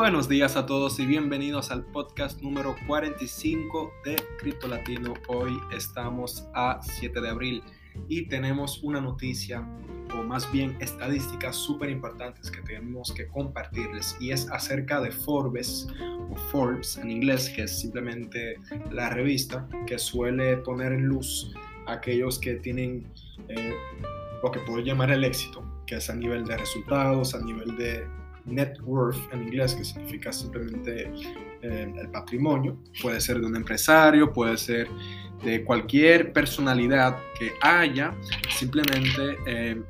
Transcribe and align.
buenos 0.00 0.30
días 0.30 0.56
a 0.56 0.64
todos 0.64 0.98
y 0.98 1.04
bienvenidos 1.04 1.70
al 1.70 1.84
podcast 1.84 2.40
número 2.40 2.74
45 2.86 3.92
de 4.02 4.16
Cripto 4.38 4.66
Latino. 4.66 5.12
Hoy 5.28 5.60
estamos 5.76 6.48
a 6.54 6.80
7 6.80 7.20
de 7.20 7.28
abril 7.28 7.62
y 8.08 8.26
tenemos 8.26 8.82
una 8.82 9.02
noticia 9.02 9.62
o 10.18 10.22
más 10.22 10.50
bien 10.50 10.74
estadísticas 10.80 11.54
súper 11.54 11.90
importantes 11.90 12.50
que 12.50 12.62
tenemos 12.62 13.12
que 13.12 13.28
compartirles 13.28 14.16
y 14.18 14.30
es 14.30 14.50
acerca 14.50 15.02
de 15.02 15.10
Forbes 15.10 15.86
o 16.30 16.34
Forbes 16.50 16.96
en 16.96 17.10
inglés, 17.10 17.50
que 17.54 17.64
es 17.64 17.78
simplemente 17.78 18.56
la 18.90 19.10
revista 19.10 19.68
que 19.86 19.98
suele 19.98 20.56
poner 20.56 20.92
en 20.92 21.08
luz 21.08 21.52
a 21.86 21.92
aquellos 21.92 22.38
que 22.38 22.54
tienen 22.54 23.06
eh, 23.48 23.74
lo 24.42 24.50
que 24.50 24.60
puedo 24.60 24.78
llamar 24.78 25.10
el 25.10 25.24
éxito, 25.24 25.62
que 25.86 25.96
es 25.96 26.08
a 26.08 26.14
nivel 26.14 26.46
de 26.46 26.56
resultados, 26.56 27.34
a 27.34 27.42
nivel 27.42 27.76
de 27.76 28.19
net 28.46 28.78
worth 28.82 29.18
en 29.32 29.42
inglés, 29.42 29.74
que 29.74 29.84
significa 29.84 30.32
simplemente 30.32 31.12
eh, 31.62 31.92
el 31.96 32.08
patrimonio. 32.10 32.78
Puede 33.00 33.20
ser 33.20 33.40
de 33.40 33.46
un 33.46 33.56
empresario, 33.56 34.32
puede 34.32 34.56
ser 34.56 34.88
de 35.42 35.64
cualquier 35.64 36.32
personalidad 36.32 37.18
que 37.38 37.52
haya 37.62 38.12
simplemente 38.50 39.38
eh, 39.46 39.82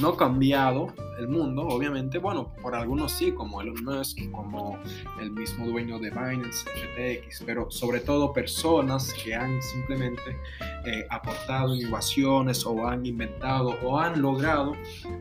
no 0.00 0.16
cambiado 0.16 0.92
el 1.18 1.28
mundo, 1.28 1.62
obviamente, 1.62 2.18
bueno, 2.18 2.52
por 2.60 2.74
algunos 2.74 3.12
sí, 3.12 3.32
como 3.32 3.62
Elon 3.62 3.82
Musk, 3.84 4.30
como 4.30 4.78
el 5.20 5.30
mismo 5.30 5.66
dueño 5.66 5.98
de 5.98 6.10
Binance, 6.10 6.68
FTX, 6.68 7.42
pero 7.46 7.70
sobre 7.70 8.00
todo 8.00 8.32
personas 8.32 9.14
que 9.14 9.34
han 9.34 9.60
simplemente 9.62 10.36
eh, 10.84 11.06
aportado 11.08 11.74
innovaciones 11.74 12.66
o 12.66 12.86
han 12.86 13.06
inventado 13.06 13.76
o 13.82 13.98
han 13.98 14.20
logrado 14.20 14.74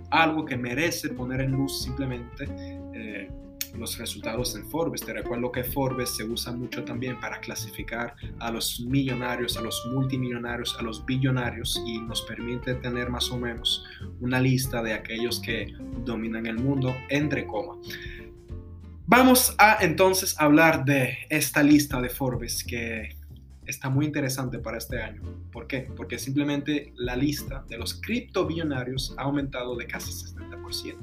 algo 0.10 0.44
que 0.44 0.58
merece 0.58 1.10
poner 1.10 1.42
en 1.42 1.52
luz 1.52 1.84
simplemente 1.84 2.46
eh, 2.94 3.32
los 3.74 3.98
resultados 3.98 4.56
en 4.56 4.68
Forbes. 4.70 5.02
Te 5.02 5.14
recuerdo 5.14 5.52
que 5.52 5.64
Forbes 5.64 6.16
se 6.16 6.24
usa 6.24 6.52
mucho 6.52 6.84
también 6.84 7.20
para 7.20 7.40
clasificar 7.40 8.16
a 8.40 8.52
los 8.52 8.80
millonarios, 8.82 9.58
a 9.58 9.62
los 9.62 9.86
multimillonarios, 9.92 10.76
a 10.80 10.84
los 10.84 11.06
billonarios 11.06 11.82
y 11.86 12.00
nos 12.00 12.22
permite 12.24 12.76
tener 12.76 13.10
más 13.10 13.32
o 13.32 13.38
menos 13.38 13.86
una 14.22 14.40
lista 14.40 14.82
de 14.82 14.94
aquellos 14.94 15.40
que 15.40 15.74
dominan 16.06 16.46
el 16.46 16.58
mundo 16.58 16.96
entre 17.10 17.46
coma. 17.48 17.76
Vamos 19.08 19.56
a 19.60 19.78
entonces 19.82 20.36
hablar 20.40 20.84
de 20.84 21.18
esta 21.30 21.62
lista 21.62 22.02
de 22.02 22.10
Forbes 22.10 22.64
que 22.64 23.16
está 23.66 23.90
muy 23.90 24.06
interesante 24.06 24.60
para 24.60 24.78
este 24.78 25.02
año. 25.02 25.22
¿Por 25.52 25.68
qué? 25.68 25.88
Porque 25.96 26.18
simplemente 26.18 26.94
la 26.96 27.16
lista 27.16 27.64
de 27.68 27.78
los 27.78 28.02
criptobillonarios 28.02 29.14
ha 29.18 29.24
aumentado 29.24 29.76
de 29.76 29.88
casi 29.88 30.12
70% 30.12 30.96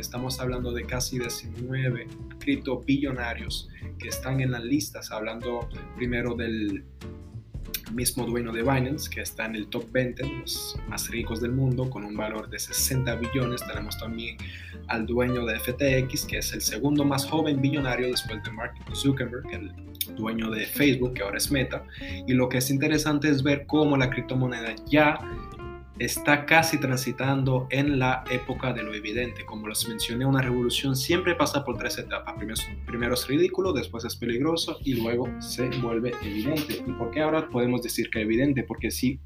estamos 0.00 0.40
hablando 0.40 0.72
de 0.72 0.84
casi 0.84 1.18
19 1.18 2.06
criptobillonarios 2.38 3.68
que 3.98 4.08
están 4.08 4.40
en 4.40 4.50
las 4.50 4.64
listas, 4.64 5.10
hablando 5.10 5.68
primero 5.96 6.34
del 6.34 6.84
mismo 7.92 8.26
dueño 8.26 8.52
de 8.52 8.62
Binance, 8.62 9.08
que 9.08 9.20
está 9.20 9.46
en 9.46 9.54
el 9.54 9.68
top 9.68 9.90
20, 9.92 10.40
los 10.40 10.78
más 10.88 11.08
ricos 11.08 11.40
del 11.40 11.52
mundo, 11.52 11.88
con 11.88 12.04
un 12.04 12.16
valor 12.16 12.48
de 12.48 12.58
60 12.58 13.14
billones. 13.16 13.66
Tenemos 13.66 13.98
también 13.98 14.36
al 14.88 15.06
dueño 15.06 15.44
de 15.46 15.58
FTX, 15.58 16.26
que 16.26 16.38
es 16.38 16.52
el 16.52 16.60
segundo 16.60 17.04
más 17.04 17.24
joven 17.26 17.60
billonario 17.60 18.08
después 18.08 18.42
de 18.42 18.50
Mark 18.50 18.74
Zuckerberg, 18.94 19.46
el 19.52 19.72
dueño 20.16 20.50
de 20.50 20.66
Facebook, 20.66 21.14
que 21.14 21.22
ahora 21.22 21.38
es 21.38 21.50
Meta. 21.50 21.84
Y 22.26 22.34
lo 22.34 22.48
que 22.48 22.58
es 22.58 22.70
interesante 22.70 23.28
es 23.28 23.42
ver 23.42 23.66
cómo 23.66 23.96
la 23.96 24.10
criptomoneda 24.10 24.74
ya 24.86 25.18
está 25.98 26.44
casi 26.44 26.78
transitando 26.78 27.66
en 27.70 27.98
la 27.98 28.24
época 28.30 28.72
de 28.72 28.82
lo 28.82 28.94
evidente. 28.94 29.44
Como 29.44 29.68
les 29.68 29.88
mencioné, 29.88 30.26
una 30.26 30.42
revolución 30.42 30.96
siempre 30.96 31.34
pasa 31.34 31.64
por 31.64 31.78
tres 31.78 31.98
etapas. 31.98 32.34
Primero, 32.86 33.14
es 33.14 33.26
ridículo, 33.26 33.72
después 33.72 34.04
es 34.04 34.16
peligroso 34.16 34.78
y 34.84 34.94
luego 34.94 35.28
se 35.40 35.68
vuelve 35.80 36.12
evidente. 36.22 36.82
¿Y 36.86 36.92
por 36.92 37.10
qué 37.10 37.22
ahora 37.22 37.48
podemos 37.48 37.82
decir 37.82 38.10
que 38.10 38.20
evidente? 38.20 38.62
Porque 38.62 38.90
si 38.90 39.20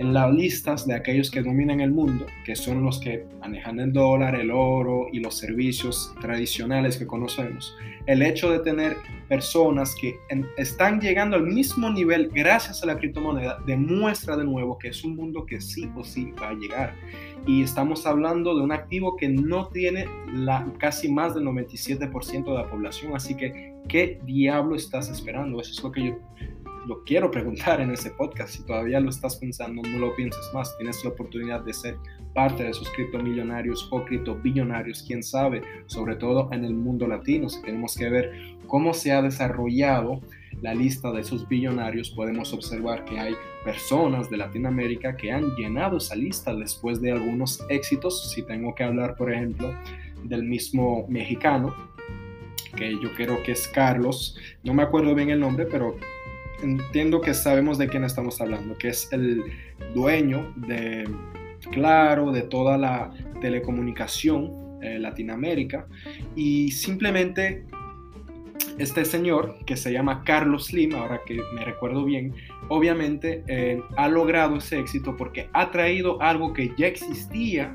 en 0.00 0.14
las 0.14 0.32
listas 0.32 0.86
de 0.86 0.94
aquellos 0.94 1.30
que 1.30 1.42
dominan 1.42 1.80
el 1.82 1.92
mundo, 1.92 2.26
que 2.46 2.56
son 2.56 2.82
los 2.82 2.98
que 3.00 3.26
manejan 3.38 3.78
el 3.80 3.92
dólar, 3.92 4.34
el 4.34 4.50
oro 4.50 5.08
y 5.12 5.20
los 5.20 5.36
servicios 5.36 6.14
tradicionales 6.22 6.96
que 6.96 7.06
conocemos, 7.06 7.76
el 8.06 8.22
hecho 8.22 8.50
de 8.50 8.60
tener 8.60 8.96
personas 9.28 9.94
que 10.00 10.18
están 10.56 11.02
llegando 11.02 11.36
al 11.36 11.42
mismo 11.42 11.90
nivel 11.90 12.30
gracias 12.32 12.82
a 12.82 12.86
la 12.86 12.96
criptomoneda 12.96 13.58
demuestra 13.66 14.38
de 14.38 14.44
nuevo 14.44 14.78
que 14.78 14.88
es 14.88 15.04
un 15.04 15.16
mundo 15.16 15.44
que 15.44 15.60
sí 15.60 15.90
o 15.94 16.02
sí 16.02 16.32
va 16.42 16.48
a 16.48 16.54
llegar. 16.54 16.94
Y 17.46 17.62
estamos 17.62 18.06
hablando 18.06 18.56
de 18.56 18.62
un 18.62 18.72
activo 18.72 19.18
que 19.18 19.28
no 19.28 19.68
tiene 19.68 20.06
la, 20.32 20.66
casi 20.78 21.12
más 21.12 21.34
del 21.34 21.44
97% 21.44 22.44
de 22.44 22.54
la 22.54 22.70
población, 22.70 23.14
así 23.14 23.36
que 23.36 23.74
¿qué 23.86 24.18
diablo 24.24 24.76
estás 24.76 25.10
esperando? 25.10 25.60
Eso 25.60 25.72
es 25.72 25.82
lo 25.82 25.92
que 25.92 26.04
yo 26.06 26.18
lo 26.86 27.04
quiero 27.04 27.30
preguntar 27.30 27.80
en 27.80 27.90
ese 27.90 28.10
podcast. 28.10 28.54
Si 28.54 28.62
todavía 28.64 29.00
lo 29.00 29.10
estás 29.10 29.36
pensando, 29.36 29.82
no 29.82 29.98
lo 29.98 30.14
pienses 30.14 30.50
más. 30.54 30.76
Tienes 30.78 31.02
la 31.04 31.10
oportunidad 31.10 31.60
de 31.60 31.72
ser 31.72 31.96
parte 32.34 32.62
de 32.62 32.70
esos 32.70 32.88
criptomillonarios 32.90 33.88
o 33.90 34.04
criptobillonarios, 34.04 35.02
quién 35.06 35.22
sabe, 35.22 35.62
sobre 35.86 36.16
todo 36.16 36.48
en 36.52 36.64
el 36.64 36.74
mundo 36.74 37.06
latino. 37.06 37.48
Si 37.48 37.60
tenemos 37.62 37.96
que 37.96 38.08
ver 38.08 38.32
cómo 38.66 38.94
se 38.94 39.12
ha 39.12 39.22
desarrollado 39.22 40.20
la 40.62 40.74
lista 40.74 41.10
de 41.12 41.20
esos 41.20 41.48
billonarios, 41.48 42.10
podemos 42.10 42.52
observar 42.52 43.04
que 43.04 43.18
hay 43.18 43.34
personas 43.64 44.30
de 44.30 44.36
Latinoamérica 44.36 45.16
que 45.16 45.32
han 45.32 45.54
llenado 45.56 45.98
esa 45.98 46.14
lista 46.14 46.54
después 46.54 47.00
de 47.00 47.12
algunos 47.12 47.64
éxitos. 47.68 48.30
Si 48.30 48.42
tengo 48.42 48.74
que 48.74 48.84
hablar, 48.84 49.16
por 49.16 49.32
ejemplo, 49.32 49.74
del 50.24 50.44
mismo 50.44 51.06
mexicano, 51.08 51.74
que 52.76 52.92
yo 52.92 53.12
creo 53.16 53.42
que 53.42 53.52
es 53.52 53.66
Carlos, 53.68 54.36
no 54.62 54.74
me 54.74 54.82
acuerdo 54.82 55.14
bien 55.14 55.30
el 55.30 55.40
nombre, 55.40 55.66
pero 55.66 55.96
entiendo 56.62 57.20
que 57.20 57.34
sabemos 57.34 57.78
de 57.78 57.88
quién 57.88 58.04
estamos 58.04 58.40
hablando, 58.40 58.76
que 58.78 58.88
es 58.88 59.08
el 59.12 59.42
dueño 59.94 60.52
de 60.56 61.04
Claro, 61.70 62.32
de 62.32 62.42
toda 62.42 62.78
la 62.78 63.10
telecomunicación 63.40 64.78
eh, 64.82 64.98
Latinoamérica. 64.98 65.86
Y 66.34 66.70
simplemente 66.70 67.66
este 68.78 69.04
señor, 69.04 69.56
que 69.66 69.76
se 69.76 69.92
llama 69.92 70.24
Carlos 70.24 70.66
Slim, 70.66 70.94
ahora 70.94 71.20
que 71.26 71.40
me 71.54 71.64
recuerdo 71.64 72.04
bien, 72.04 72.34
obviamente 72.68 73.44
eh, 73.46 73.80
ha 73.96 74.08
logrado 74.08 74.56
ese 74.56 74.78
éxito 74.78 75.16
porque 75.16 75.48
ha 75.52 75.70
traído 75.70 76.20
algo 76.22 76.52
que 76.52 76.72
ya 76.78 76.86
existía 76.86 77.74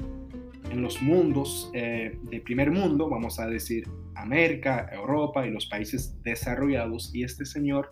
en 0.72 0.82
los 0.82 1.02
mundos 1.02 1.70
eh, 1.74 2.18
de 2.24 2.42
primer 2.42 2.72
mundo, 2.72 3.08
vamos 3.08 3.40
a 3.40 3.46
decir 3.46 3.88
América, 4.16 4.90
Europa 4.92 5.46
y 5.46 5.52
los 5.52 5.68
países 5.68 6.16
desarrollados, 6.24 7.14
y 7.14 7.24
este 7.24 7.46
señor 7.46 7.92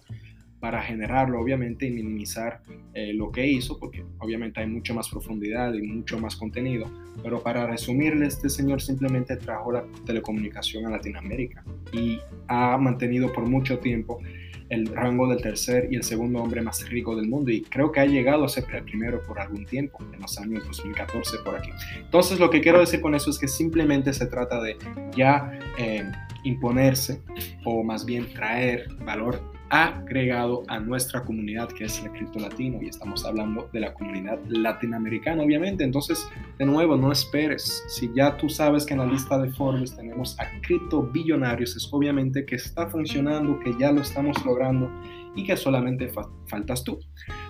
para 0.63 0.81
generarlo, 0.81 1.41
obviamente, 1.41 1.87
y 1.87 1.91
minimizar 1.91 2.61
eh, 2.93 3.11
lo 3.13 3.33
que 3.33 3.45
hizo, 3.45 3.77
porque 3.77 4.05
obviamente 4.19 4.61
hay 4.61 4.67
mucho 4.67 4.95
más 4.95 5.09
profundidad 5.09 5.73
y 5.73 5.81
mucho 5.81 6.17
más 6.17 6.37
contenido. 6.37 6.89
Pero 7.21 7.43
para 7.43 7.67
resumirle, 7.67 8.27
este 8.27 8.47
señor 8.47 8.81
simplemente 8.81 9.35
trajo 9.35 9.73
la 9.73 9.83
telecomunicación 10.05 10.85
a 10.85 10.89
Latinoamérica 10.89 11.65
y 11.91 12.17
ha 12.47 12.77
mantenido 12.77 13.33
por 13.33 13.45
mucho 13.45 13.79
tiempo 13.79 14.21
el 14.69 14.87
rango 14.87 15.27
del 15.27 15.41
tercer 15.41 15.89
y 15.91 15.97
el 15.97 16.03
segundo 16.03 16.41
hombre 16.41 16.61
más 16.61 16.89
rico 16.89 17.13
del 17.17 17.27
mundo 17.27 17.51
y 17.51 17.63
creo 17.63 17.91
que 17.91 17.99
ha 17.99 18.05
llegado 18.05 18.45
a 18.45 18.47
ser 18.47 18.63
el 18.73 18.85
primero 18.85 19.21
por 19.21 19.41
algún 19.41 19.65
tiempo, 19.65 19.99
en 20.13 20.21
los 20.21 20.37
años 20.37 20.63
2014 20.65 21.39
por 21.43 21.57
aquí. 21.57 21.71
Entonces 21.97 22.39
lo 22.39 22.49
que 22.49 22.61
quiero 22.61 22.79
decir 22.79 23.01
con 23.01 23.15
eso 23.15 23.29
es 23.29 23.37
que 23.37 23.49
simplemente 23.49 24.13
se 24.13 24.27
trata 24.27 24.61
de 24.61 24.77
ya 25.13 25.59
eh, 25.77 26.09
imponerse 26.45 27.21
o 27.65 27.83
más 27.83 28.05
bien 28.05 28.31
traer 28.33 28.87
valor 29.03 29.52
agregado 29.69 30.63
a 30.67 30.79
nuestra 30.79 31.23
comunidad 31.23 31.69
que 31.69 31.85
es 31.85 32.03
el 32.03 32.11
cripto 32.11 32.39
latino 32.39 32.79
y 32.81 32.89
estamos 32.89 33.25
hablando 33.25 33.69
de 33.73 33.79
la 33.79 33.93
comunidad 33.93 34.39
latinoamericana 34.47 35.43
obviamente. 35.43 35.83
Entonces 35.83 36.27
de 36.59 36.65
nuevo 36.65 36.95
no 36.95 37.11
esperes. 37.11 37.83
Si 37.87 38.11
ya 38.15 38.37
tú 38.37 38.49
sabes 38.49 38.85
que 38.85 38.93
en 38.93 38.99
la 38.99 39.05
lista 39.05 39.37
de 39.39 39.49
Forbes 39.51 39.95
tenemos 39.95 40.39
a 40.39 40.45
cripto 40.61 41.03
billonarios 41.03 41.75
es 41.75 41.89
obviamente 41.91 42.45
que 42.45 42.55
está 42.55 42.87
funcionando 42.87 43.59
que 43.59 43.73
ya 43.79 43.91
lo 43.91 44.01
estamos 44.01 44.43
logrando 44.45 44.91
y 45.35 45.43
que 45.43 45.57
solamente 45.57 46.11
faltas 46.47 46.83
tú. 46.83 46.99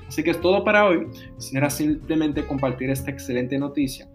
Así 0.07 0.23
que 0.23 0.31
es 0.31 0.39
todo 0.39 0.63
para 0.63 0.85
hoy. 0.85 1.07
Será 1.37 1.69
simplemente 1.69 2.45
compartir 2.45 2.89
esta 2.89 3.11
excelente 3.11 3.57
noticia 3.57 4.07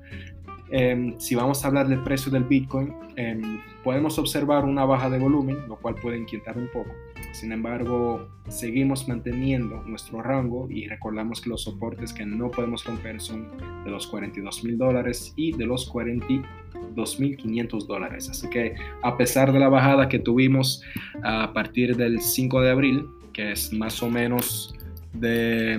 Em, 0.71 1.19
si 1.19 1.35
vamos 1.35 1.65
a 1.65 1.69
hablar 1.69 1.89
del 1.89 2.03
precio 2.03 2.31
del 2.31 2.45
Bitcoin, 2.45 2.93
em, 3.17 3.61
podemos 3.83 4.19
observar 4.19 4.65
una 4.65 4.85
baja 4.85 5.09
de 5.09 5.19
volumen, 5.19 5.59
lo 5.67 5.77
cual 5.77 5.95
puede 5.95 6.19
inquietar 6.19 6.59
un 6.59 6.69
poco. 6.69 6.91
Sin 7.33 7.53
embargo, 7.53 8.29
seguimos 8.49 9.09
manteniendo 9.09 9.83
nuestro 9.85 10.23
rango 10.23 10.69
y 10.71 10.87
recordamos 10.87 11.41
que 11.41 11.51
los 11.51 11.63
soportes 11.63 12.13
que 12.13 12.27
no 12.27 12.51
podemos 12.51 12.85
romper 12.85 13.21
son 13.21 13.49
de 13.85 13.91
los 13.91 14.07
42 14.07 14.65
mil 14.65 14.77
dólares 14.77 15.33
y 15.37 15.53
de 15.53 15.67
los 15.67 15.89
42 15.89 17.21
mil 17.21 17.37
500 17.37 17.87
dólares. 17.87 18.29
Así 18.29 18.49
que 18.51 18.75
a 19.03 19.17
pesar 19.17 19.53
de 19.53 19.59
la 19.59 19.69
bajada 19.69 20.09
que 20.09 20.19
tuvimos 20.19 20.83
a 21.23 21.53
partir 21.53 21.97
del 21.97 22.21
5 22.21 22.61
de 22.61 22.71
abril, 22.71 23.07
que 23.33 23.53
es 23.53 23.73
más 23.73 24.03
o 24.03 24.11
menos 24.11 24.75
de 25.13 25.79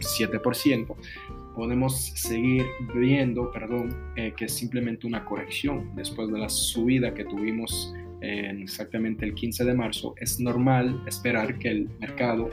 7%, 0.00 0.94
mm, 0.94 0.98
podemos 1.56 2.12
seguir 2.14 2.64
viendo, 2.94 3.50
perdón, 3.50 4.12
eh, 4.14 4.32
que 4.36 4.44
es 4.44 4.52
simplemente 4.52 5.06
una 5.06 5.24
corrección 5.24 5.90
después 5.96 6.30
de 6.30 6.38
la 6.38 6.48
subida 6.48 7.14
que 7.14 7.24
tuvimos 7.24 7.92
exactamente 8.22 9.24
el 9.24 9.34
15 9.34 9.64
de 9.64 9.74
marzo, 9.74 10.14
es 10.18 10.40
normal 10.40 11.00
esperar 11.06 11.58
que 11.60 11.68
el 11.68 11.88
mercado 12.00 12.50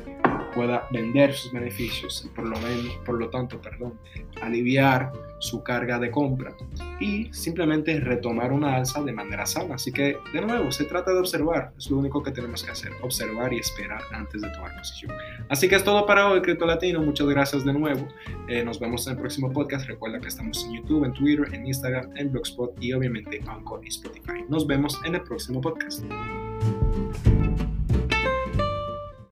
pueda 0.53 0.87
vender 0.91 1.33
sus 1.33 1.51
beneficios 1.51 2.23
y 2.25 2.35
por 2.35 2.47
lo, 2.47 2.59
menos, 2.59 2.99
por 3.05 3.15
lo 3.17 3.29
tanto 3.29 3.59
perdón, 3.59 3.93
aliviar 4.41 5.11
su 5.39 5.63
carga 5.63 5.99
de 5.99 6.11
compra 6.11 6.55
y 6.99 7.31
simplemente 7.33 7.99
retomar 7.99 8.51
una 8.51 8.75
alza 8.75 9.01
de 9.01 9.11
manera 9.11 9.45
sana. 9.45 9.75
Así 9.75 9.91
que, 9.91 10.17
de 10.33 10.41
nuevo, 10.41 10.71
se 10.71 10.85
trata 10.85 11.11
de 11.13 11.19
observar, 11.19 11.73
es 11.77 11.89
lo 11.89 11.97
único 11.97 12.21
que 12.21 12.31
tenemos 12.31 12.63
que 12.63 12.71
hacer, 12.71 12.91
observar 13.01 13.53
y 13.53 13.59
esperar 13.59 14.01
antes 14.11 14.41
de 14.41 14.49
tomar 14.49 14.75
posición. 14.77 15.11
Así 15.49 15.67
que 15.67 15.75
es 15.75 15.83
todo 15.83 16.05
para 16.05 16.29
hoy, 16.29 16.41
Cripto 16.41 16.65
Latino. 16.65 17.01
Muchas 17.01 17.27
gracias 17.27 17.65
de 17.65 17.73
nuevo. 17.73 18.07
Eh, 18.47 18.63
nos 18.63 18.79
vemos 18.79 19.05
en 19.07 19.13
el 19.13 19.19
próximo 19.19 19.51
podcast. 19.51 19.87
Recuerda 19.87 20.19
que 20.19 20.27
estamos 20.27 20.63
en 20.65 20.73
YouTube, 20.73 21.05
en 21.05 21.13
Twitter, 21.13 21.53
en 21.53 21.67
Instagram, 21.67 22.15
en 22.15 22.31
Blogspot 22.31 22.81
y 22.81 22.93
obviamente 22.93 23.37
en 23.37 23.49
Anchor 23.49 23.81
y 23.83 23.89
Spotify. 23.89 24.45
Nos 24.49 24.67
vemos 24.67 24.99
en 25.05 25.15
el 25.15 25.21
próximo 25.21 25.61
podcast. 25.61 26.03